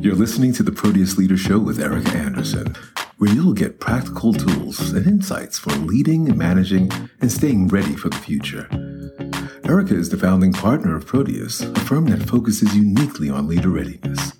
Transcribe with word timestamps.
You're 0.00 0.14
listening 0.14 0.52
to 0.54 0.62
the 0.62 0.72
Proteus 0.72 1.16
Leader 1.16 1.38
Show 1.38 1.58
with 1.58 1.80
Erika 1.80 2.10
Andersen, 2.10 2.76
where 3.16 3.32
you'll 3.32 3.54
get 3.54 3.80
practical 3.80 4.34
tools 4.34 4.92
and 4.92 5.06
insights 5.06 5.58
for 5.58 5.70
leading 5.70 6.36
managing 6.36 6.92
and 7.20 7.32
staying 7.32 7.68
ready 7.68 7.96
for 7.96 8.10
the 8.10 8.18
future. 8.18 8.68
Erika 9.64 9.94
is 9.94 10.10
the 10.10 10.18
founding 10.18 10.52
partner 10.52 10.94
of 10.94 11.06
Proteus, 11.06 11.62
a 11.62 11.80
firm 11.80 12.04
that 12.06 12.28
focuses 12.28 12.76
uniquely 12.76 13.30
on 13.30 13.48
leader 13.48 13.70
readiness. 13.70 14.34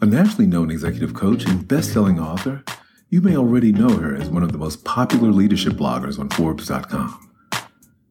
A 0.00 0.06
nationally 0.06 0.46
known 0.46 0.70
executive 0.70 1.14
coach 1.14 1.44
and 1.46 1.66
best-selling 1.66 2.18
author, 2.18 2.64
you 3.08 3.20
may 3.20 3.36
already 3.36 3.70
know 3.70 3.96
her 3.96 4.16
as 4.16 4.28
one 4.30 4.42
of 4.42 4.50
the 4.50 4.58
most 4.58 4.84
popular 4.84 5.30
leadership 5.30 5.74
bloggers 5.74 6.18
on 6.18 6.28
Forbes.com. 6.30 7.30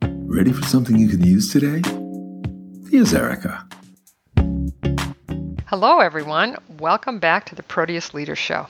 Ready 0.02 0.54
for 0.54 0.64
something 0.66 0.98
you 0.98 1.10
can 1.10 1.24
use 1.24 1.52
today? 1.52 1.82
Here's 2.90 3.14
Erika. 3.14 3.68
Hello, 5.72 6.02
everyone. 6.02 6.58
Welcome 6.68 7.20
back 7.20 7.46
to 7.46 7.56
the 7.56 7.64
Proteus 7.64 8.14
Leader 8.14 8.36
Show. 8.36 8.68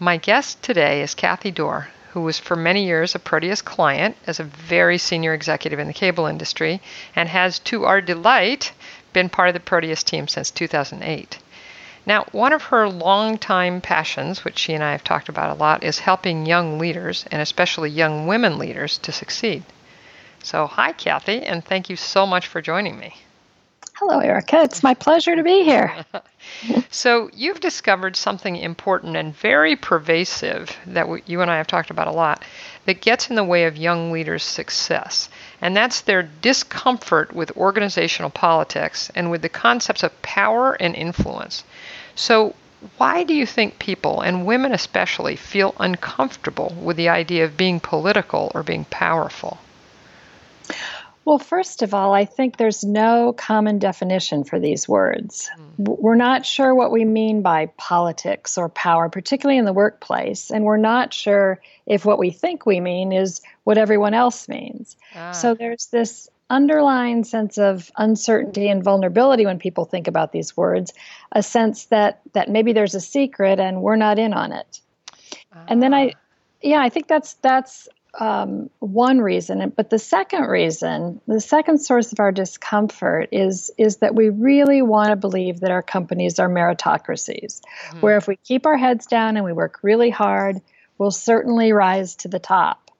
My 0.00 0.16
guest 0.16 0.60
today 0.60 1.02
is 1.02 1.14
Kathy 1.14 1.52
Dore, 1.52 1.86
who 2.10 2.22
was 2.22 2.36
for 2.36 2.56
many 2.56 2.84
years 2.84 3.14
a 3.14 3.20
Proteus 3.20 3.62
client 3.62 4.16
as 4.26 4.40
a 4.40 4.42
very 4.42 4.98
senior 4.98 5.34
executive 5.34 5.78
in 5.78 5.86
the 5.86 5.92
cable 5.92 6.26
industry 6.26 6.82
and 7.14 7.28
has, 7.28 7.60
to 7.60 7.84
our 7.84 8.00
delight, 8.00 8.72
been 9.12 9.28
part 9.28 9.50
of 9.50 9.54
the 9.54 9.60
Proteus 9.60 10.02
team 10.02 10.26
since 10.26 10.50
2008. 10.50 11.38
Now, 12.04 12.24
one 12.32 12.52
of 12.52 12.64
her 12.64 12.88
longtime 12.88 13.80
passions, 13.80 14.44
which 14.44 14.58
she 14.58 14.74
and 14.74 14.82
I 14.82 14.90
have 14.90 15.04
talked 15.04 15.28
about 15.28 15.56
a 15.56 15.60
lot, 15.60 15.84
is 15.84 16.00
helping 16.00 16.44
young 16.44 16.76
leaders, 16.80 17.24
and 17.30 17.40
especially 17.40 17.88
young 17.88 18.26
women 18.26 18.58
leaders, 18.58 18.98
to 18.98 19.12
succeed. 19.12 19.62
So, 20.42 20.66
hi, 20.66 20.90
Kathy, 20.90 21.44
and 21.44 21.64
thank 21.64 21.88
you 21.88 21.94
so 21.94 22.26
much 22.26 22.48
for 22.48 22.60
joining 22.60 22.98
me. 22.98 23.14
Hello, 24.00 24.18
Erika. 24.20 24.62
It's 24.62 24.82
my 24.82 24.94
pleasure 24.94 25.36
to 25.36 25.42
be 25.42 25.62
here. 25.62 25.94
so, 26.90 27.28
you've 27.34 27.60
discovered 27.60 28.16
something 28.16 28.56
important 28.56 29.14
and 29.14 29.36
very 29.36 29.76
pervasive 29.76 30.74
that 30.86 31.28
you 31.28 31.42
and 31.42 31.50
I 31.50 31.58
have 31.58 31.66
talked 31.66 31.90
about 31.90 32.08
a 32.08 32.12
lot 32.12 32.42
that 32.86 33.02
gets 33.02 33.28
in 33.28 33.36
the 33.36 33.44
way 33.44 33.64
of 33.64 33.76
young 33.76 34.10
leaders' 34.10 34.42
success, 34.42 35.28
and 35.60 35.76
that's 35.76 36.00
their 36.00 36.22
discomfort 36.22 37.34
with 37.34 37.54
organizational 37.58 38.30
politics 38.30 39.10
and 39.14 39.30
with 39.30 39.42
the 39.42 39.50
concepts 39.50 40.02
of 40.02 40.22
power 40.22 40.72
and 40.80 40.94
influence. 40.94 41.62
So, 42.14 42.54
why 42.96 43.22
do 43.22 43.34
you 43.34 43.44
think 43.44 43.78
people, 43.78 44.22
and 44.22 44.46
women 44.46 44.72
especially, 44.72 45.36
feel 45.36 45.74
uncomfortable 45.78 46.74
with 46.80 46.96
the 46.96 47.10
idea 47.10 47.44
of 47.44 47.58
being 47.58 47.80
political 47.80 48.50
or 48.54 48.62
being 48.62 48.86
powerful? 48.86 49.58
Well, 51.24 51.38
first 51.38 51.82
of 51.82 51.92
all, 51.92 52.14
I 52.14 52.24
think 52.24 52.56
there's 52.56 52.82
no 52.82 53.34
common 53.34 53.78
definition 53.78 54.42
for 54.42 54.58
these 54.58 54.88
words. 54.88 55.50
Mm. 55.78 55.98
We're 56.00 56.14
not 56.14 56.46
sure 56.46 56.74
what 56.74 56.90
we 56.90 57.04
mean 57.04 57.42
by 57.42 57.66
politics 57.76 58.56
or 58.56 58.68
power, 58.68 59.08
particularly 59.08 59.58
in 59.58 59.66
the 59.66 59.72
workplace, 59.72 60.50
and 60.50 60.64
we're 60.64 60.78
not 60.78 61.12
sure 61.12 61.60
if 61.86 62.04
what 62.04 62.18
we 62.18 62.30
think 62.30 62.64
we 62.64 62.80
mean 62.80 63.12
is 63.12 63.42
what 63.64 63.76
everyone 63.76 64.14
else 64.14 64.48
means. 64.48 64.96
Ah. 65.14 65.32
So 65.32 65.54
there's 65.54 65.86
this 65.86 66.30
underlying 66.48 67.22
sense 67.22 67.58
of 67.58 67.92
uncertainty 67.96 68.68
and 68.68 68.82
vulnerability 68.82 69.46
when 69.46 69.58
people 69.58 69.84
think 69.84 70.08
about 70.08 70.32
these 70.32 70.56
words, 70.56 70.92
a 71.30 71.42
sense 71.42 71.84
that 71.86 72.20
that 72.32 72.48
maybe 72.48 72.72
there's 72.72 72.94
a 72.94 73.00
secret 73.00 73.60
and 73.60 73.82
we're 73.82 73.96
not 73.96 74.18
in 74.18 74.32
on 74.32 74.52
it. 74.52 74.80
Ah. 75.52 75.64
And 75.68 75.82
then 75.82 75.92
I 75.92 76.08
ah. 76.08 76.18
yeah, 76.62 76.80
I 76.80 76.88
think 76.88 77.08
that's 77.08 77.34
that's 77.34 77.88
um, 78.18 78.70
one 78.80 79.20
reason, 79.20 79.72
but 79.76 79.90
the 79.90 79.98
second 79.98 80.44
reason, 80.44 81.20
the 81.26 81.40
second 81.40 81.78
source 81.78 82.12
of 82.12 82.20
our 82.20 82.32
discomfort 82.32 83.28
is 83.30 83.70
is 83.78 83.98
that 83.98 84.14
we 84.14 84.30
really 84.30 84.82
want 84.82 85.10
to 85.10 85.16
believe 85.16 85.60
that 85.60 85.70
our 85.70 85.82
companies 85.82 86.38
are 86.38 86.48
meritocracies, 86.48 87.60
mm-hmm. 87.60 88.00
where 88.00 88.16
if 88.16 88.26
we 88.26 88.36
keep 88.36 88.66
our 88.66 88.76
heads 88.76 89.06
down 89.06 89.36
and 89.36 89.44
we 89.44 89.52
work 89.52 89.78
really 89.82 90.10
hard, 90.10 90.60
we'll 90.98 91.10
certainly 91.10 91.72
rise 91.72 92.16
to 92.16 92.28
the 92.28 92.40
top. 92.40 92.90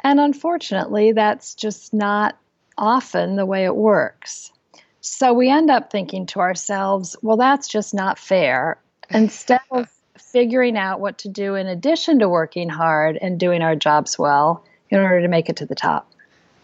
And 0.00 0.20
unfortunately, 0.20 1.12
that's 1.12 1.54
just 1.54 1.94
not 1.94 2.36
often 2.76 3.36
the 3.36 3.46
way 3.46 3.64
it 3.64 3.74
works. 3.74 4.52
So 5.00 5.32
we 5.32 5.50
end 5.50 5.70
up 5.70 5.90
thinking 5.90 6.26
to 6.26 6.40
ourselves, 6.40 7.16
well, 7.22 7.36
that's 7.36 7.68
just 7.68 7.94
not 7.94 8.18
fair. 8.18 8.80
Instead 9.10 9.60
of 9.70 9.88
figuring 10.18 10.76
out 10.76 11.00
what 11.00 11.18
to 11.18 11.28
do 11.28 11.54
in 11.54 11.66
addition 11.66 12.18
to 12.18 12.28
working 12.28 12.68
hard 12.68 13.18
and 13.20 13.38
doing 13.38 13.62
our 13.62 13.76
jobs 13.76 14.18
well 14.18 14.64
in 14.90 15.00
order 15.00 15.22
to 15.22 15.28
make 15.28 15.48
it 15.48 15.56
to 15.56 15.66
the 15.66 15.74
top. 15.74 16.10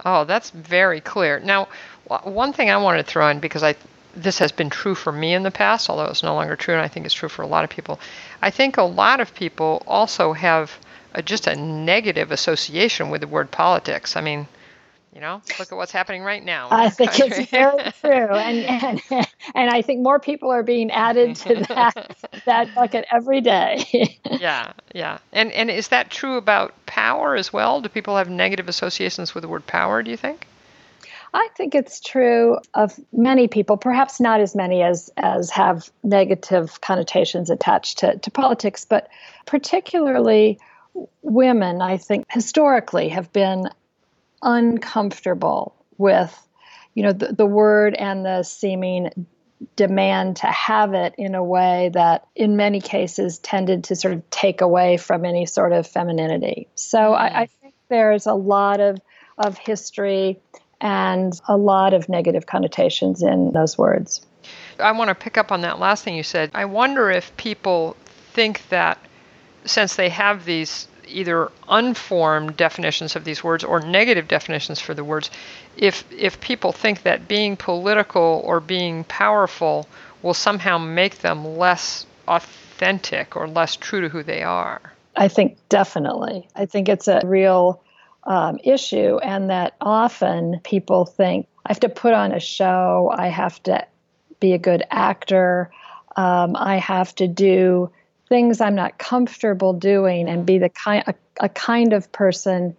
Oh, 0.04 0.24
that's 0.24 0.50
very 0.50 1.00
clear. 1.00 1.40
Now, 1.40 1.68
one 2.22 2.52
thing 2.52 2.70
I 2.70 2.76
wanted 2.76 3.04
to 3.04 3.10
throw 3.10 3.28
in 3.28 3.40
because 3.40 3.62
I 3.62 3.74
this 4.16 4.38
has 4.38 4.50
been 4.50 4.70
true 4.70 4.94
for 4.94 5.12
me 5.12 5.34
in 5.34 5.42
the 5.42 5.50
past, 5.50 5.88
although 5.88 6.06
it's 6.06 6.22
no 6.22 6.34
longer 6.34 6.56
true, 6.56 6.74
and 6.74 6.82
I 6.82 6.88
think 6.88 7.06
it's 7.06 7.14
true 7.14 7.28
for 7.28 7.42
a 7.42 7.46
lot 7.46 7.64
of 7.64 7.70
people. 7.70 8.00
I 8.42 8.50
think 8.50 8.76
a 8.76 8.82
lot 8.82 9.20
of 9.20 9.34
people 9.34 9.82
also 9.86 10.32
have 10.32 10.76
a, 11.14 11.22
just 11.22 11.46
a 11.46 11.54
negative 11.54 12.32
association 12.32 13.10
with 13.10 13.20
the 13.20 13.28
word 13.28 13.50
politics. 13.50 14.16
I 14.16 14.20
mean, 14.20 14.48
you 15.14 15.20
know, 15.20 15.42
look 15.58 15.72
at 15.72 15.76
what's 15.76 15.92
happening 15.92 16.22
right 16.22 16.44
now. 16.44 16.68
I 16.70 16.90
think 16.90 17.12
country. 17.12 17.38
it's 17.38 17.50
very 17.50 17.92
true, 18.00 18.36
and, 18.36 19.00
and 19.10 19.26
and 19.54 19.70
I 19.70 19.82
think 19.82 20.02
more 20.02 20.20
people 20.20 20.50
are 20.50 20.62
being 20.62 20.90
added 20.90 21.36
to 21.36 21.54
that 21.68 22.16
that 22.46 22.74
bucket 22.74 23.06
every 23.10 23.40
day. 23.40 24.18
yeah, 24.30 24.72
yeah, 24.94 25.18
and 25.32 25.50
and 25.52 25.70
is 25.70 25.88
that 25.88 26.10
true 26.10 26.36
about 26.36 26.74
power 26.86 27.34
as 27.36 27.52
well? 27.52 27.80
Do 27.80 27.88
people 27.88 28.16
have 28.16 28.28
negative 28.28 28.68
associations 28.68 29.34
with 29.34 29.42
the 29.42 29.48
word 29.48 29.66
power? 29.66 30.02
Do 30.02 30.10
you 30.10 30.16
think? 30.16 30.46
I 31.32 31.48
think 31.56 31.74
it's 31.74 32.00
true 32.00 32.58
of 32.74 32.98
many 33.12 33.48
people, 33.48 33.76
perhaps 33.76 34.20
not 34.20 34.40
as 34.40 34.54
many 34.54 34.82
as 34.82 35.10
as 35.16 35.50
have 35.50 35.90
negative 36.02 36.80
connotations 36.80 37.50
attached 37.50 37.98
to, 37.98 38.18
to 38.18 38.30
politics, 38.30 38.84
but 38.84 39.08
particularly 39.46 40.58
women, 41.22 41.82
I 41.82 41.96
think 41.96 42.26
historically 42.30 43.08
have 43.10 43.32
been 43.32 43.68
uncomfortable 44.42 45.74
with 45.96 46.36
you 46.94 47.02
know 47.02 47.12
the, 47.12 47.32
the 47.32 47.46
word 47.46 47.94
and 47.94 48.24
the 48.24 48.42
seeming 48.42 49.26
demand 49.76 50.36
to 50.36 50.46
have 50.46 50.94
it 50.94 51.14
in 51.18 51.34
a 51.34 51.42
way 51.42 51.90
that 51.94 52.26
in 52.36 52.56
many 52.56 52.80
cases 52.80 53.38
tended 53.38 53.84
to 53.84 53.96
sort 53.96 54.14
of 54.14 54.30
take 54.30 54.60
away 54.60 54.96
from 54.96 55.24
any 55.24 55.46
sort 55.46 55.72
of 55.72 55.86
femininity. 55.86 56.68
So 56.76 56.98
mm-hmm. 56.98 57.14
I, 57.14 57.40
I 57.42 57.46
think 57.46 57.74
there's 57.88 58.26
a 58.26 58.34
lot 58.34 58.80
of 58.80 58.98
of 59.36 59.56
history 59.56 60.40
and 60.80 61.32
a 61.48 61.56
lot 61.56 61.94
of 61.94 62.08
negative 62.08 62.46
connotations 62.46 63.22
in 63.22 63.52
those 63.52 63.76
words. 63.76 64.24
I 64.78 64.92
want 64.92 65.08
to 65.08 65.14
pick 65.14 65.36
up 65.36 65.50
on 65.50 65.62
that 65.62 65.78
last 65.78 66.04
thing 66.04 66.14
you 66.14 66.22
said. 66.22 66.50
I 66.54 66.64
wonder 66.64 67.10
if 67.10 67.36
people 67.36 67.96
think 68.32 68.68
that 68.68 68.98
since 69.64 69.96
they 69.96 70.08
have 70.08 70.44
these 70.44 70.88
either 71.08 71.50
unformed 71.68 72.56
definitions 72.56 73.16
of 73.16 73.24
these 73.24 73.42
words 73.42 73.64
or 73.64 73.80
negative 73.80 74.28
definitions 74.28 74.80
for 74.80 74.94
the 74.94 75.04
words. 75.04 75.30
If 75.76 76.04
if 76.12 76.40
people 76.40 76.72
think 76.72 77.02
that 77.02 77.28
being 77.28 77.56
political 77.56 78.42
or 78.44 78.60
being 78.60 79.04
powerful 79.04 79.88
will 80.22 80.34
somehow 80.34 80.78
make 80.78 81.18
them 81.18 81.56
less 81.56 82.06
authentic 82.26 83.36
or 83.36 83.48
less 83.48 83.76
true 83.76 84.00
to 84.02 84.08
who 84.08 84.22
they 84.22 84.42
are. 84.42 84.80
I 85.16 85.28
think 85.28 85.56
definitely. 85.68 86.48
I 86.54 86.66
think 86.66 86.88
it's 86.88 87.08
a 87.08 87.22
real 87.24 87.82
um, 88.24 88.58
issue 88.62 89.18
and 89.18 89.50
that 89.50 89.74
often 89.80 90.60
people 90.62 91.06
think 91.06 91.46
i 91.64 91.72
have 91.72 91.80
to 91.80 91.88
put 91.88 92.12
on 92.12 92.32
a 92.32 92.40
show. 92.40 93.12
I 93.14 93.28
have 93.28 93.62
to 93.64 93.86
be 94.40 94.52
a 94.52 94.58
good 94.58 94.84
actor. 94.90 95.70
Um, 96.16 96.56
i 96.56 96.76
have 96.76 97.14
to 97.16 97.28
do 97.28 97.90
things 98.28 98.60
I'm 98.60 98.74
not 98.74 98.98
comfortable 98.98 99.72
doing 99.72 100.28
and 100.28 100.44
be 100.44 100.58
the 100.58 100.68
kind 100.68 101.04
a, 101.06 101.14
a 101.40 101.48
kind 101.48 101.92
of 101.92 102.10
person 102.12 102.76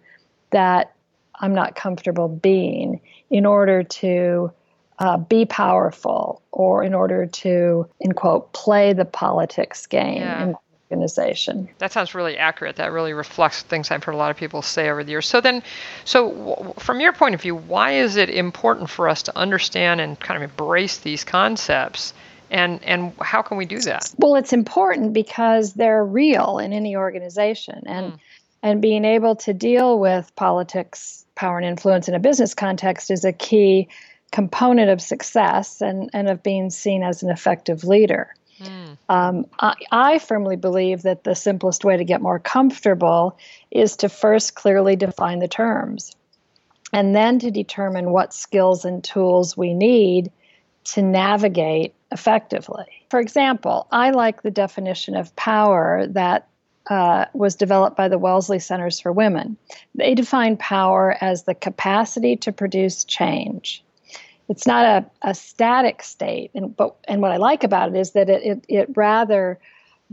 that 0.50 0.94
I'm 1.34 1.54
not 1.54 1.74
comfortable 1.74 2.28
being 2.28 3.00
in 3.30 3.46
order 3.46 3.82
to 3.82 4.52
uh, 4.98 5.16
be 5.16 5.46
powerful 5.46 6.42
or 6.52 6.84
in 6.84 6.92
order 6.92 7.26
to, 7.26 7.88
in 8.00 8.12
quote, 8.12 8.52
play 8.52 8.92
the 8.92 9.06
politics 9.06 9.86
game 9.86 10.18
yeah. 10.18 10.42
in 10.42 10.52
the 10.52 10.58
organization. 10.90 11.68
That 11.78 11.92
sounds 11.92 12.14
really 12.14 12.36
accurate. 12.36 12.76
That 12.76 12.92
really 12.92 13.14
reflects 13.14 13.62
things 13.62 13.90
I've 13.90 14.04
heard 14.04 14.14
a 14.14 14.18
lot 14.18 14.30
of 14.30 14.36
people 14.36 14.60
say 14.60 14.90
over 14.90 15.02
the 15.02 15.12
years. 15.12 15.26
So 15.26 15.40
then, 15.40 15.62
so 16.04 16.30
w- 16.30 16.74
from 16.78 17.00
your 17.00 17.12
point 17.12 17.34
of 17.34 17.40
view, 17.40 17.54
why 17.54 17.92
is 17.92 18.16
it 18.16 18.28
important 18.28 18.90
for 18.90 19.08
us 19.08 19.22
to 19.24 19.36
understand 19.38 20.00
and 20.00 20.20
kind 20.20 20.42
of 20.42 20.50
embrace 20.50 20.98
these 20.98 21.24
concepts? 21.24 22.12
And 22.50 22.82
and 22.84 23.12
how 23.20 23.42
can 23.42 23.56
we 23.56 23.64
do 23.64 23.78
that 23.80 24.12
well 24.18 24.34
it's 24.34 24.52
important 24.52 25.12
because 25.12 25.74
they're 25.74 26.04
real 26.04 26.58
in 26.58 26.72
any 26.72 26.96
organization 26.96 27.82
and 27.86 28.12
mm. 28.12 28.18
and 28.62 28.82
being 28.82 29.04
able 29.04 29.36
to 29.36 29.54
deal 29.54 29.98
with 29.98 30.34
politics 30.36 31.24
power 31.34 31.58
and 31.58 31.66
influence 31.66 32.08
in 32.08 32.14
a 32.14 32.18
business 32.18 32.54
context 32.54 33.10
is 33.10 33.24
a 33.24 33.32
key 33.32 33.88
component 34.32 34.90
of 34.90 35.00
success 35.00 35.80
and 35.80 36.10
and 36.12 36.28
of 36.28 36.42
being 36.42 36.70
seen 36.70 37.02
as 37.02 37.22
an 37.22 37.30
effective 37.30 37.84
leader 37.84 38.34
mm. 38.60 38.96
um, 39.08 39.46
I, 39.60 39.74
I 39.90 40.18
firmly 40.18 40.56
believe 40.56 41.02
that 41.02 41.24
the 41.24 41.34
simplest 41.34 41.84
way 41.84 41.96
to 41.96 42.04
get 42.04 42.20
more 42.20 42.38
comfortable 42.38 43.38
is 43.70 43.96
to 43.96 44.08
first 44.08 44.54
clearly 44.54 44.96
define 44.96 45.38
the 45.38 45.48
terms 45.48 46.14
and 46.92 47.14
then 47.14 47.38
to 47.38 47.52
determine 47.52 48.10
what 48.10 48.34
skills 48.34 48.84
and 48.84 49.02
tools 49.02 49.56
we 49.56 49.74
need 49.74 50.32
to 50.84 51.02
navigate 51.02 51.94
effectively. 52.10 52.86
For 53.10 53.20
example, 53.20 53.86
I 53.92 54.10
like 54.10 54.42
the 54.42 54.50
definition 54.50 55.16
of 55.16 55.34
power 55.36 56.06
that 56.08 56.48
uh, 56.88 57.26
was 57.34 57.54
developed 57.54 57.96
by 57.96 58.08
the 58.08 58.18
Wellesley 58.18 58.58
Centers 58.58 58.98
for 58.98 59.12
Women. 59.12 59.56
They 59.94 60.14
define 60.14 60.56
power 60.56 61.16
as 61.20 61.44
the 61.44 61.54
capacity 61.54 62.36
to 62.36 62.52
produce 62.52 63.04
change. 63.04 63.84
It's 64.48 64.66
not 64.66 64.84
a, 64.84 65.28
a 65.28 65.34
static 65.34 66.02
state, 66.02 66.50
and 66.54 66.76
but 66.76 66.96
and 67.06 67.22
what 67.22 67.30
I 67.30 67.36
like 67.36 67.62
about 67.62 67.94
it 67.94 67.96
is 67.96 68.12
that 68.12 68.28
it 68.28 68.42
it, 68.42 68.64
it 68.68 68.88
rather 68.96 69.60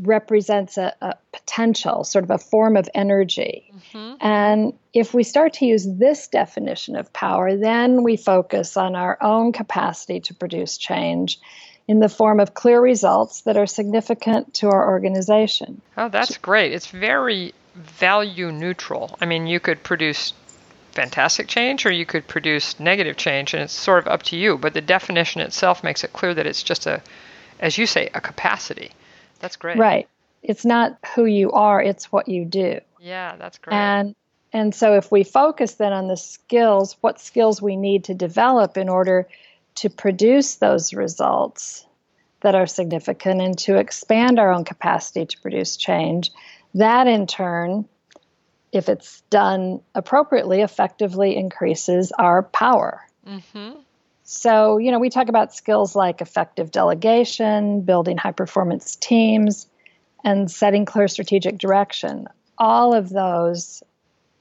represents 0.01 0.77
a, 0.77 0.93
a, 1.01 1.15
potential, 1.31 2.03
sort 2.03 2.23
of 2.23 2.31
a 2.31 2.37
form 2.37 2.77
of 2.77 2.89
energy. 2.93 3.71
Mm-hmm. 3.73 4.15
And 4.19 4.73
if 4.93 5.13
we 5.13 5.23
start 5.23 5.53
to 5.53 5.65
use 5.65 5.87
this 5.87 6.27
definition 6.27 6.95
of 6.95 7.11
power, 7.13 7.55
then 7.55 8.03
we 8.03 8.17
focus 8.17 8.77
on 8.77 8.95
our 8.95 9.17
own 9.21 9.53
capacity 9.53 10.19
to 10.21 10.33
produce 10.33 10.77
change 10.77 11.39
in 11.87 11.99
the 11.99 12.09
form 12.09 12.39
of 12.39 12.53
clear 12.53 12.81
results 12.81 13.41
that 13.41 13.57
are 13.57 13.65
significant 13.65 14.53
to 14.55 14.67
our 14.67 14.89
organization. 14.89 15.81
Oh, 15.95 16.09
that's 16.09 16.37
great. 16.37 16.73
It's 16.73 16.87
very 16.87 17.53
value 17.75 18.51
neutral. 18.51 19.17
I 19.21 19.25
mean, 19.25 19.47
you 19.47 19.59
could 19.59 19.83
produce 19.83 20.33
fantastic 20.91 21.47
change 21.47 21.85
or 21.85 21.91
you 21.91 22.05
could 22.05 22.27
produce 22.27 22.79
negative 22.79 23.15
change, 23.17 23.53
and 23.53 23.63
it's 23.63 23.73
sort 23.73 23.99
of 23.99 24.07
up 24.11 24.23
to 24.23 24.35
you. 24.35 24.57
But 24.57 24.73
the 24.73 24.81
definition 24.81 25.41
itself 25.41 25.83
makes 25.83 26.03
it 26.03 26.11
clear 26.11 26.33
that 26.33 26.45
it's 26.45 26.63
just 26.63 26.87
a, 26.87 27.01
as 27.59 27.77
you 27.77 27.85
say, 27.85 28.09
a 28.13 28.19
capacity. 28.19 28.91
That's 29.39 29.55
great. 29.55 29.77
Right. 29.77 30.07
It's 30.43 30.65
not 30.65 30.97
who 31.15 31.25
you 31.25 31.51
are, 31.51 31.81
it's 31.81 32.11
what 32.11 32.27
you 32.27 32.45
do. 32.45 32.79
Yeah, 32.99 33.35
that's 33.35 33.57
great. 33.57 33.75
And 33.75 34.15
and 34.53 34.73
so 34.73 34.93
if 34.93 35.11
we 35.11 35.23
focus 35.23 35.73
then 35.73 35.93
on 35.93 36.07
the 36.07 36.17
skills, 36.17 36.95
what 37.01 37.19
skills 37.19 37.61
we 37.61 37.75
need 37.75 38.05
to 38.05 38.13
develop 38.13 38.77
in 38.77 38.87
order 38.87 39.27
to 39.75 39.89
produce 39.89 40.55
those 40.55 40.93
results 40.93 41.85
that 42.41 42.55
are 42.55 42.67
significant 42.67 43.41
and 43.41 43.57
to 43.57 43.75
expand 43.77 44.39
our 44.39 44.51
own 44.51 44.63
capacity 44.63 45.25
to 45.25 45.41
produce 45.41 45.75
change. 45.75 46.31
That 46.73 47.07
in 47.07 47.27
turn, 47.27 47.87
if 48.71 48.89
it's 48.89 49.21
done 49.29 49.81
appropriately, 49.95 50.61
effectively 50.61 51.35
increases 51.35 52.11
our 52.11 52.43
power. 52.43 53.01
Mm-hmm. 53.27 53.79
So, 54.29 54.77
you 54.77 54.91
know, 54.91 54.99
we 54.99 55.09
talk 55.09 55.29
about 55.29 55.55
skills 55.55 55.95
like 55.95 56.19
effective 56.19 56.69
delegation, 56.69 57.79
building 57.79 58.17
high 58.17 58.33
performance 58.33 58.97
teams, 58.97 59.67
and 60.21 60.51
setting 60.51 60.83
clear 60.83 61.07
strategic 61.07 61.57
direction. 61.57 62.27
All 62.57 62.93
of 62.93 63.07
those 63.07 63.83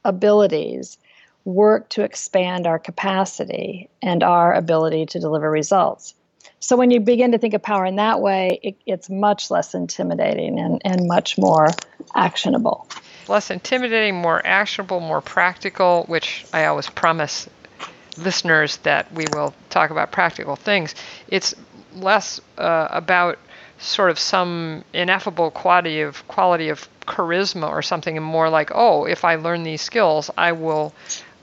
abilities 0.05 0.99
work 1.45 1.89
to 1.91 2.03
expand 2.03 2.67
our 2.67 2.81
capacity 2.81 3.89
and 4.03 4.25
our 4.25 4.53
ability 4.55 5.07
to 5.07 5.21
deliver 5.21 5.49
results. 5.49 6.15
So 6.59 6.77
when 6.77 6.91
you 6.91 6.99
begin 6.99 7.31
to 7.31 7.39
think 7.39 7.55
of 7.55 7.63
power 7.63 7.87
in 7.87 7.95
that 7.95 8.21
way, 8.21 8.59
it, 8.65 8.77
it's 8.87 9.09
much 9.09 9.53
less 9.53 9.73
intimidating 9.73 10.59
and, 10.59 10.83
and 10.85 11.07
much 11.07 11.39
more 11.39 11.69
actionable. 12.13 12.89
Less 13.29 13.53
intimidating, 13.53 14.17
more 14.17 14.45
actionable, 14.45 14.99
more 14.99 15.21
practical, 15.21 16.05
which 16.09 16.45
I 16.53 16.65
always 16.65 16.89
promise 16.89 17.49
listeners 18.19 18.79
that 18.79 19.13
we 19.13 19.25
will 19.33 19.55
talk 19.71 19.91
about 19.91 20.13
practical 20.13 20.57
things. 20.57 20.95
It's 21.29 21.55
less 21.95 22.41
uh, 22.59 22.89
about 22.91 23.39
sort 23.79 24.11
of 24.11 24.19
some 24.19 24.85
ineffable 24.93 25.51
quality 25.51 26.01
of 26.01 26.27
quality 26.29 26.69
of 26.69 26.89
charisma 27.03 27.69
or 27.69 27.83
something, 27.83 28.17
and 28.17 28.25
more 28.25 28.49
like, 28.49 28.71
oh, 28.75 29.05
if 29.05 29.25
I 29.25 29.37
learn 29.37 29.63
these 29.63 29.83
skills, 29.83 30.31
I 30.37 30.53
will 30.53 30.93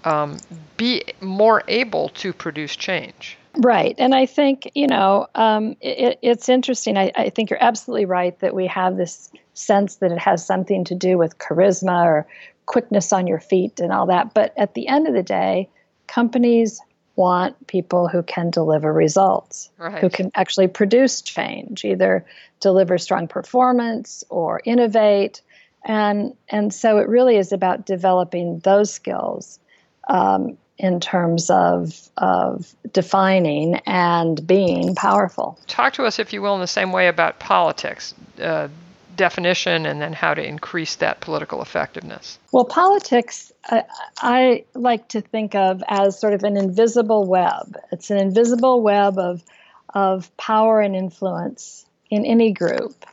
um, 0.03 0.37
be 0.77 1.03
more 1.21 1.63
able 1.67 2.09
to 2.09 2.33
produce 2.33 2.75
change. 2.75 3.37
Right. 3.55 3.95
And 3.99 4.15
I 4.15 4.25
think, 4.25 4.71
you 4.73 4.87
know, 4.87 5.27
um, 5.35 5.75
it, 5.79 6.17
it's 6.21 6.49
interesting. 6.49 6.97
I, 6.97 7.11
I, 7.15 7.29
think 7.29 7.51
you're 7.51 7.63
absolutely 7.63 8.05
right 8.05 8.37
that 8.39 8.55
we 8.55 8.65
have 8.65 8.97
this 8.97 9.31
sense 9.53 9.97
that 9.97 10.11
it 10.11 10.17
has 10.17 10.43
something 10.43 10.83
to 10.85 10.95
do 10.95 11.19
with 11.19 11.37
charisma 11.37 12.03
or 12.03 12.27
quickness 12.65 13.13
on 13.13 13.27
your 13.27 13.39
feet 13.39 13.79
and 13.79 13.91
all 13.91 14.07
that. 14.07 14.33
But 14.33 14.53
at 14.57 14.73
the 14.73 14.87
end 14.87 15.07
of 15.07 15.13
the 15.13 15.21
day, 15.21 15.69
companies 16.13 16.79
want 17.15 17.67
people 17.67 18.07
who 18.07 18.23
can 18.23 18.49
deliver 18.49 18.91
results, 18.91 19.69
right. 19.77 19.99
who 19.99 20.09
can 20.09 20.31
actually 20.35 20.67
produce 20.67 21.21
change, 21.21 21.85
either 21.85 22.25
deliver 22.59 22.97
strong 22.97 23.27
performance 23.27 24.23
or 24.29 24.61
innovate. 24.65 25.41
And, 25.85 26.35
and 26.49 26.73
so 26.73 26.97
it 26.97 27.07
really 27.07 27.37
is 27.37 27.51
about 27.51 27.85
developing 27.85 28.59
those 28.59 28.93
skills 28.93 29.59
um, 30.07 30.57
in 30.77 30.99
terms 30.99 31.49
of, 31.49 32.09
of 32.17 32.73
defining 32.91 33.75
and 33.85 34.45
being 34.45 34.95
powerful. 34.95 35.59
Talk 35.67 35.93
to 35.93 36.05
us, 36.05 36.19
if 36.19 36.33
you 36.33 36.41
will, 36.41 36.55
in 36.55 36.61
the 36.61 36.67
same 36.67 36.91
way 36.91 37.07
about 37.07 37.39
politics. 37.39 38.13
Uh, 38.41 38.67
definition 39.15 39.85
and 39.85 40.01
then 40.01 40.13
how 40.13 40.33
to 40.33 40.45
increase 40.45 40.95
that 40.95 41.21
political 41.21 41.61
effectiveness? 41.61 42.39
Well, 42.51 42.65
politics, 42.65 43.51
I, 43.65 43.83
I, 44.17 44.65
like 44.73 45.09
to 45.09 45.21
think 45.21 45.55
of 45.55 45.83
as 45.87 46.19
sort 46.19 46.33
of 46.33 46.43
an 46.43 46.57
invisible 46.57 47.25
web. 47.25 47.77
It's 47.91 48.09
an 48.09 48.17
invisible 48.17 48.81
web 48.81 49.17
of, 49.17 49.43
of 49.93 50.35
power 50.37 50.81
and 50.81 50.95
influence 50.95 51.85
in 52.09 52.25
any 52.25 52.51
group 52.51 53.05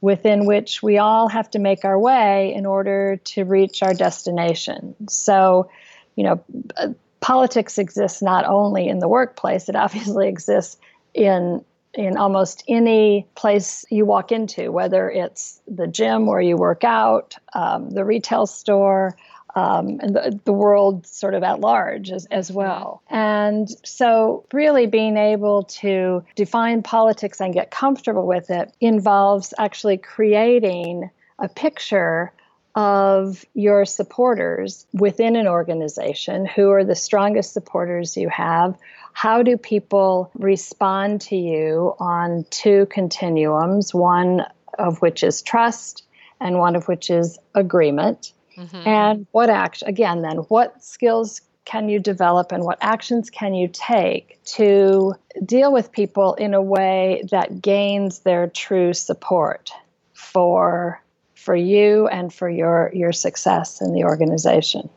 within 0.00 0.46
which 0.46 0.82
we 0.82 0.98
all 0.98 1.28
have 1.28 1.50
to 1.50 1.58
make 1.58 1.84
our 1.84 1.98
way 1.98 2.54
in 2.54 2.64
order 2.64 3.16
to 3.24 3.44
reach 3.44 3.82
our 3.82 3.92
destination. 3.92 4.94
So, 5.08 5.70
you 6.16 6.24
know, 6.24 6.44
uh, 6.76 6.88
politics 7.20 7.76
exists 7.76 8.22
not 8.22 8.46
only 8.46 8.88
in 8.88 8.98
the 8.98 9.08
workplace, 9.08 9.68
it 9.68 9.76
obviously 9.76 10.28
exists 10.28 10.78
in 11.12 11.64
in 11.94 12.16
almost 12.16 12.62
any 12.68 13.26
place 13.34 13.84
you 13.90 14.04
walk 14.04 14.32
into, 14.32 14.70
whether 14.70 15.10
it's 15.10 15.60
the 15.66 15.86
gym 15.86 16.26
where 16.26 16.40
you 16.40 16.56
work 16.56 16.84
out, 16.84 17.36
um, 17.52 17.90
the 17.90 18.04
retail 18.04 18.46
store, 18.46 19.16
um, 19.56 19.98
and 20.00 20.14
the, 20.14 20.38
the 20.44 20.52
world 20.52 21.06
sort 21.06 21.34
of 21.34 21.42
at 21.42 21.60
large 21.60 22.10
as, 22.10 22.26
as 22.26 22.52
well. 22.52 23.02
And 23.10 23.68
so, 23.84 24.44
really 24.52 24.86
being 24.86 25.16
able 25.16 25.64
to 25.64 26.24
define 26.36 26.82
politics 26.82 27.40
and 27.40 27.52
get 27.52 27.70
comfortable 27.70 28.26
with 28.26 28.50
it 28.50 28.72
involves 28.80 29.52
actually 29.58 29.98
creating 29.98 31.10
a 31.38 31.48
picture 31.48 32.32
of 32.74 33.44
your 33.54 33.84
supporters 33.84 34.86
within 34.92 35.36
an 35.36 35.46
organization? 35.48 36.46
Who 36.46 36.70
are 36.70 36.84
the 36.84 36.94
strongest 36.94 37.52
supporters 37.52 38.16
you 38.16 38.28
have? 38.28 38.76
How 39.12 39.42
do 39.42 39.56
people 39.56 40.30
respond 40.34 41.20
to 41.22 41.36
you 41.36 41.94
on 41.98 42.44
two 42.50 42.86
continuums 42.86 43.92
one 43.92 44.46
of 44.78 45.02
which 45.02 45.22
is 45.22 45.42
trust 45.42 46.04
and 46.40 46.58
one 46.58 46.76
of 46.76 46.86
which 46.88 47.10
is 47.10 47.38
agreement? 47.54 48.32
Mm-hmm. 48.56 48.88
and 48.88 49.26
what 49.30 49.48
action 49.48 49.88
again 49.88 50.20
then 50.20 50.38
what 50.48 50.84
skills 50.84 51.40
can 51.64 51.88
you 51.88 52.00
develop 52.00 52.50
and 52.50 52.64
what 52.64 52.78
actions 52.80 53.30
can 53.30 53.54
you 53.54 53.68
take 53.68 54.42
to 54.44 55.14
deal 55.44 55.72
with 55.72 55.92
people 55.92 56.34
in 56.34 56.52
a 56.52 56.60
way 56.60 57.22
that 57.30 57.62
gains 57.62 58.18
their 58.18 58.48
true 58.48 58.92
support 58.92 59.70
for 60.12 61.00
for 61.40 61.56
you 61.56 62.06
and 62.06 62.32
for 62.32 62.48
your 62.48 62.90
your 62.94 63.12
success 63.12 63.80
in 63.80 63.92
the 63.92 64.04
organization. 64.04 64.88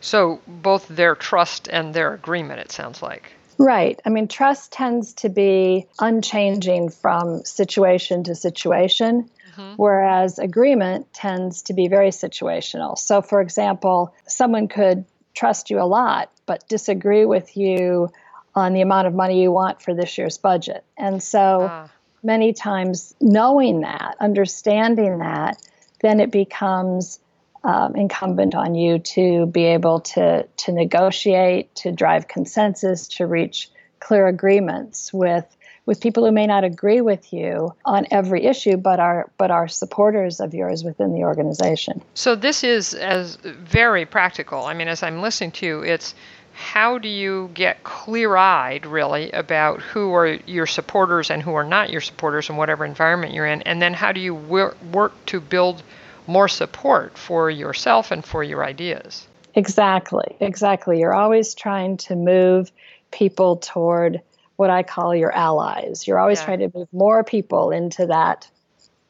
So 0.00 0.40
both 0.46 0.86
their 0.88 1.14
trust 1.14 1.68
and 1.68 1.94
their 1.94 2.12
agreement 2.14 2.60
it 2.60 2.72
sounds 2.72 3.02
like. 3.02 3.32
Right. 3.58 4.00
I 4.04 4.10
mean 4.10 4.28
trust 4.28 4.72
tends 4.72 5.14
to 5.14 5.28
be 5.28 5.86
unchanging 5.98 6.90
from 6.90 7.44
situation 7.44 8.24
to 8.24 8.34
situation. 8.34 9.30
Mm-hmm. 9.56 9.74
Whereas 9.76 10.38
agreement 10.38 11.12
tends 11.14 11.62
to 11.62 11.72
be 11.72 11.88
very 11.88 12.10
situational. 12.10 12.98
So, 12.98 13.22
for 13.22 13.40
example, 13.40 14.14
someone 14.26 14.68
could 14.68 15.06
trust 15.34 15.70
you 15.70 15.80
a 15.80 15.84
lot, 15.84 16.30
but 16.46 16.68
disagree 16.68 17.24
with 17.24 17.56
you 17.56 18.10
on 18.54 18.72
the 18.72 18.80
amount 18.80 19.06
of 19.06 19.14
money 19.14 19.42
you 19.42 19.52
want 19.52 19.82
for 19.82 19.94
this 19.94 20.18
year's 20.18 20.38
budget. 20.38 20.84
And 20.96 21.22
so, 21.22 21.68
ah. 21.70 21.88
many 22.22 22.52
times, 22.52 23.14
knowing 23.20 23.82
that, 23.82 24.16
understanding 24.18 25.18
that, 25.18 25.60
then 26.00 26.20
it 26.20 26.30
becomes 26.30 27.18
um, 27.64 27.96
incumbent 27.96 28.54
on 28.54 28.74
you 28.74 28.98
to 29.00 29.46
be 29.46 29.64
able 29.64 30.00
to 30.00 30.44
to 30.44 30.72
negotiate, 30.72 31.74
to 31.76 31.92
drive 31.92 32.28
consensus, 32.28 33.08
to 33.08 33.26
reach 33.26 33.70
clear 34.00 34.26
agreements 34.28 35.12
with 35.12 35.44
with 35.84 36.00
people 36.00 36.24
who 36.24 36.32
may 36.32 36.46
not 36.46 36.64
agree 36.64 37.00
with 37.00 37.32
you 37.32 37.72
on 37.84 38.06
every 38.10 38.44
issue, 38.44 38.76
but 38.76 39.00
are 39.00 39.30
but 39.38 39.50
are 39.50 39.68
supporters 39.68 40.40
of 40.40 40.54
yours 40.54 40.84
within 40.84 41.12
the 41.12 41.22
organization. 41.22 42.02
So 42.14 42.34
this 42.34 42.62
is 42.62 42.94
as 42.94 43.36
very 43.36 44.04
practical. 44.04 44.64
I 44.64 44.74
mean, 44.74 44.88
as 44.88 45.02
I'm 45.02 45.20
listening 45.20 45.52
to 45.52 45.66
you, 45.66 45.80
it's 45.82 46.14
how 46.56 46.98
do 46.98 47.08
you 47.08 47.50
get 47.54 47.84
clear-eyed 47.84 48.86
really 48.86 49.30
about 49.32 49.80
who 49.80 50.14
are 50.14 50.38
your 50.46 50.66
supporters 50.66 51.30
and 51.30 51.42
who 51.42 51.54
are 51.54 51.64
not 51.64 51.90
your 51.90 52.00
supporters 52.00 52.48
in 52.48 52.56
whatever 52.56 52.84
environment 52.84 53.34
you're 53.34 53.46
in 53.46 53.62
and 53.62 53.80
then 53.80 53.92
how 53.92 54.10
do 54.10 54.20
you 54.20 54.34
work 54.34 55.14
to 55.26 55.38
build 55.38 55.82
more 56.26 56.48
support 56.48 57.16
for 57.18 57.50
yourself 57.50 58.10
and 58.10 58.24
for 58.24 58.42
your 58.42 58.64
ideas 58.64 59.28
exactly 59.54 60.36
exactly 60.40 60.98
you're 60.98 61.14
always 61.14 61.54
trying 61.54 61.96
to 61.96 62.16
move 62.16 62.72
people 63.10 63.56
toward 63.56 64.20
what 64.56 64.70
I 64.70 64.82
call 64.82 65.14
your 65.14 65.32
allies. 65.32 66.06
You're 66.06 66.18
always 66.18 66.40
yeah. 66.40 66.44
trying 66.44 66.58
to 66.60 66.70
move 66.74 66.88
more 66.92 67.22
people 67.22 67.70
into 67.70 68.06
that 68.06 68.48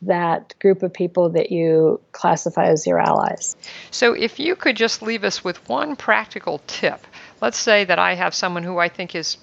that 0.03 0.55
group 0.61 0.83
of 0.83 0.93
people 0.93 1.31
that 1.31 1.51
you 1.51 1.99
classify 2.13 2.67
as 2.67 2.87
your 2.87 2.99
allies. 2.99 3.57
So 3.91 4.13
if 4.13 4.39
you 4.39 4.55
could 4.55 4.77
just 4.77 5.01
leave 5.01 5.25
us 5.25 5.43
with 5.43 5.67
one 5.71 5.97
practical 5.97 6.61
tip. 6.67 7.07
Let's 7.41 7.59
say 7.59 7.85
that 7.85 7.99
I 7.99 8.15
have 8.15 8.35
someone 8.35 8.63
who 8.63 8.79
I 8.79 8.89
think 8.89 9.15
is 9.15 9.39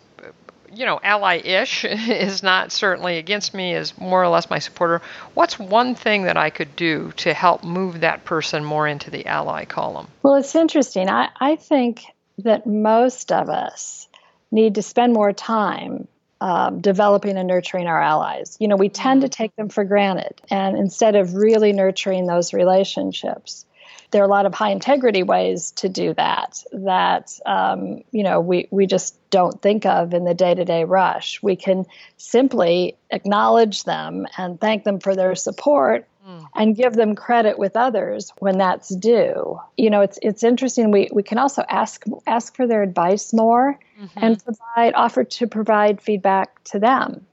you 0.75 0.85
know, 0.85 0.99
ally-ish 1.03 1.85
is 1.85 2.43
not 2.43 2.71
certainly 2.71 3.17
against 3.17 3.53
me, 3.53 3.73
is 3.73 3.97
more 3.97 4.23
or 4.23 4.27
less 4.27 4.49
my 4.49 4.59
supporter. 4.59 5.01
What's 5.33 5.59
one 5.59 5.95
thing 5.95 6.23
that 6.23 6.37
I 6.37 6.49
could 6.49 6.75
do 6.75 7.11
to 7.17 7.33
help 7.33 7.63
move 7.63 8.01
that 8.01 8.25
person 8.25 8.63
more 8.65 8.87
into 8.87 9.11
the 9.11 9.25
ally 9.25 9.65
column? 9.65 10.07
Well, 10.21 10.35
it's 10.35 10.55
interesting. 10.55 11.09
I, 11.09 11.29
I 11.39 11.55
think 11.55 12.03
that 12.39 12.65
most 12.65 13.31
of 13.31 13.49
us 13.49 14.07
need 14.51 14.75
to 14.75 14.81
spend 14.81 15.13
more 15.13 15.33
time 15.33 16.07
um, 16.41 16.81
developing 16.81 17.37
and 17.37 17.47
nurturing 17.47 17.87
our 17.87 18.01
allies. 18.01 18.57
You 18.59 18.67
know, 18.67 18.75
we 18.75 18.89
tend 18.89 19.21
to 19.21 19.27
mm. 19.27 19.31
take 19.31 19.55
them 19.55 19.69
for 19.69 19.83
granted, 19.85 20.41
and 20.49 20.77
instead 20.77 21.15
of 21.15 21.35
really 21.35 21.71
nurturing 21.71 22.27
those 22.27 22.53
relationships, 22.53 23.65
there 24.13 24.21
are 24.21 24.25
a 24.25 24.29
lot 24.29 24.45
of 24.45 24.53
high 24.53 24.69
integrity 24.69 25.23
ways 25.23 25.71
to 25.71 25.89
do 25.89 26.13
that 26.13 26.63
that 26.71 27.37
um, 27.45 28.03
you 28.11 28.23
know 28.23 28.39
we, 28.39 28.67
we 28.71 28.85
just 28.85 29.17
don't 29.29 29.61
think 29.61 29.85
of 29.85 30.13
in 30.13 30.23
the 30.23 30.33
day-to-day 30.33 30.85
rush 30.85 31.41
we 31.43 31.57
can 31.57 31.85
simply 32.17 32.95
acknowledge 33.09 33.83
them 33.83 34.25
and 34.37 34.61
thank 34.61 34.83
them 34.83 34.99
for 34.99 35.15
their 35.15 35.35
support 35.35 36.07
mm. 36.25 36.47
and 36.55 36.75
give 36.75 36.93
them 36.93 37.15
credit 37.15 37.57
with 37.57 37.75
others 37.75 38.31
when 38.37 38.57
that's 38.57 38.95
due 38.95 39.59
you 39.75 39.89
know 39.89 40.01
it's 40.01 40.19
it's 40.21 40.43
interesting 40.43 40.91
we, 40.91 41.09
we 41.11 41.23
can 41.23 41.37
also 41.37 41.63
ask 41.67 42.05
ask 42.27 42.55
for 42.55 42.67
their 42.67 42.83
advice 42.83 43.33
more 43.33 43.77
mm-hmm. 43.99 44.19
and 44.23 44.43
provide 44.45 44.93
offer 44.93 45.23
to 45.23 45.47
provide 45.47 45.99
feedback 45.99 46.63
to 46.63 46.79
them 46.79 47.25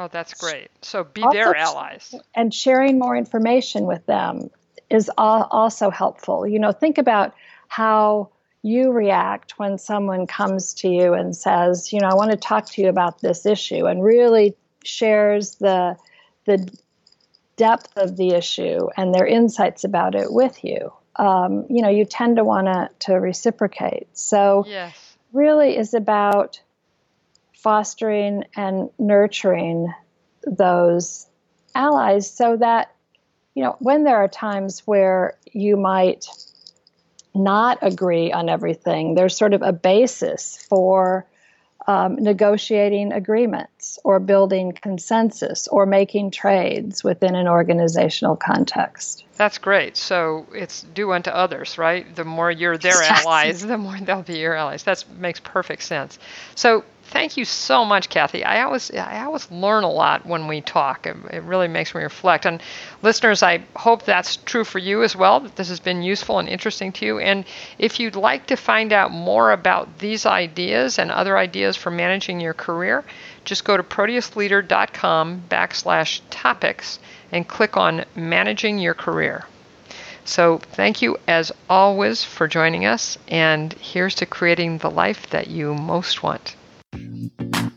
Oh, 0.00 0.06
that's 0.06 0.32
great. 0.34 0.68
So 0.80 1.02
be 1.02 1.24
also, 1.24 1.36
their 1.36 1.56
allies. 1.56 2.14
And 2.32 2.54
sharing 2.54 3.00
more 3.00 3.16
information 3.16 3.84
with 3.84 4.06
them 4.06 4.48
is 4.90 5.10
also 5.16 5.90
helpful. 5.90 6.46
You 6.46 6.58
know, 6.58 6.72
think 6.72 6.98
about 6.98 7.34
how 7.68 8.30
you 8.62 8.90
react 8.90 9.58
when 9.58 9.78
someone 9.78 10.26
comes 10.26 10.74
to 10.74 10.88
you 10.88 11.14
and 11.14 11.36
says, 11.36 11.92
you 11.92 12.00
know, 12.00 12.08
I 12.08 12.14
want 12.14 12.30
to 12.32 12.36
talk 12.36 12.66
to 12.70 12.82
you 12.82 12.88
about 12.88 13.20
this 13.20 13.46
issue 13.46 13.86
and 13.86 14.02
really 14.02 14.56
shares 14.84 15.56
the 15.56 15.96
the 16.44 16.70
depth 17.56 17.96
of 17.96 18.16
the 18.16 18.30
issue 18.30 18.88
and 18.96 19.14
their 19.14 19.26
insights 19.26 19.84
about 19.84 20.14
it 20.14 20.32
with 20.32 20.64
you. 20.64 20.92
Um, 21.16 21.66
you 21.68 21.82
know, 21.82 21.88
you 21.88 22.04
tend 22.04 22.36
to 22.36 22.44
want 22.44 22.66
to 22.66 22.88
to 23.06 23.14
reciprocate. 23.14 24.08
So, 24.16 24.64
yes. 24.66 25.16
really 25.32 25.76
is 25.76 25.94
about 25.94 26.60
fostering 27.52 28.44
and 28.56 28.88
nurturing 28.98 29.92
those 30.46 31.26
allies 31.74 32.30
so 32.30 32.56
that 32.56 32.94
you 33.58 33.64
know, 33.64 33.74
when 33.80 34.04
there 34.04 34.18
are 34.18 34.28
times 34.28 34.86
where 34.86 35.36
you 35.52 35.76
might 35.76 36.26
not 37.34 37.78
agree 37.82 38.30
on 38.30 38.48
everything, 38.48 39.16
there's 39.16 39.36
sort 39.36 39.52
of 39.52 39.62
a 39.62 39.72
basis 39.72 40.64
for 40.68 41.26
um, 41.88 42.14
negotiating 42.14 43.10
agreements 43.78 43.98
or 44.04 44.20
building 44.20 44.72
consensus 44.72 45.68
or 45.68 45.86
making 45.86 46.30
trades 46.30 47.04
within 47.04 47.34
an 47.34 47.48
organizational 47.48 48.36
context. 48.36 49.24
That's 49.36 49.58
great. 49.58 49.96
So 49.96 50.46
it's 50.52 50.82
do 50.94 51.12
unto 51.12 51.30
others, 51.30 51.78
right? 51.78 52.04
The 52.14 52.24
more 52.24 52.50
you're 52.50 52.78
their 52.78 53.02
allies, 53.08 53.62
the 53.64 53.78
more 53.78 53.98
they'll 54.00 54.22
be 54.22 54.38
your 54.38 54.54
allies. 54.54 54.82
That 54.84 55.04
makes 55.18 55.40
perfect 55.40 55.82
sense. 55.82 56.18
So 56.56 56.84
thank 57.08 57.36
you 57.36 57.44
so 57.44 57.84
much, 57.84 58.08
Kathy. 58.08 58.44
I 58.44 58.62
always 58.62 58.90
I 58.90 59.24
always 59.24 59.50
learn 59.50 59.84
a 59.84 59.90
lot 59.90 60.26
when 60.26 60.48
we 60.48 60.60
talk. 60.60 61.06
It, 61.06 61.16
it, 61.30 61.42
really 61.42 61.68
makes 61.68 61.94
me 61.94 62.02
reflect. 62.02 62.46
And 62.46 62.60
listeners, 63.02 63.42
I 63.42 63.62
hope 63.76 64.04
that's 64.04 64.36
true 64.36 64.64
for 64.64 64.78
you 64.78 65.02
as 65.02 65.16
well. 65.16 65.40
That 65.40 65.56
this 65.56 65.68
has 65.68 65.80
been 65.80 66.02
useful 66.02 66.38
and 66.38 66.48
interesting 66.48 66.92
to 66.92 67.06
you. 67.06 67.18
And 67.18 67.44
if 67.78 68.00
you'd 68.00 68.16
like 68.16 68.46
to 68.48 68.56
find 68.56 68.92
out 68.92 69.10
more 69.10 69.52
about 69.52 69.98
these 69.98 70.26
ideas 70.26 70.98
and 70.98 71.10
other 71.10 71.36
ideas 71.38 71.76
for 71.76 71.90
managing 71.90 72.40
your 72.40 72.54
career, 72.54 73.04
just 73.48 73.64
go 73.64 73.76
to 73.76 73.82
proteusleader.com 73.82 75.44
backslash 75.48 76.20
topics 76.28 76.98
and 77.32 77.48
click 77.48 77.78
on 77.78 78.04
Managing 78.14 78.78
Your 78.78 78.92
Career. 78.94 79.46
So, 80.26 80.58
thank 80.58 81.00
you 81.00 81.16
as 81.26 81.50
always 81.70 82.22
for 82.22 82.46
joining 82.46 82.84
us, 82.84 83.16
and 83.28 83.72
here's 83.72 84.14
to 84.16 84.26
creating 84.26 84.78
the 84.78 84.90
life 84.90 85.30
that 85.30 85.46
you 85.46 85.74
most 85.74 86.22
want. 86.22 86.54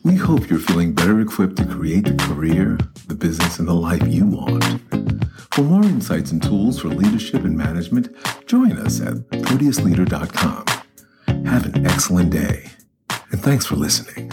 We 0.04 0.16
hope 0.16 0.50
you're 0.50 0.60
feeling 0.60 0.92
better 0.92 1.22
equipped 1.22 1.56
to 1.58 1.66
create 1.66 2.04
the 2.04 2.18
career, 2.18 2.78
the 3.08 3.16
business, 3.16 3.58
and 3.58 3.68
the 3.68 3.74
life 3.74 4.06
you 4.06 4.26
want. 4.26 4.82
For 5.54 5.62
more 5.62 5.84
insights 5.84 6.34
and 6.34 6.44
tools 6.44 6.82
for 6.82 6.90
leadership 6.90 7.46
and 7.46 7.58
management, 7.58 8.14
join 8.46 8.74
us 8.74 9.00
at 9.00 9.14
proteusleader.com. 9.30 10.66
Have 11.46 11.74
an 11.74 11.86
excellent 11.86 12.32
day, 12.32 12.72
and 13.32 13.42
thanks 13.42 13.66
for 13.66 13.78
listening. 13.78 14.32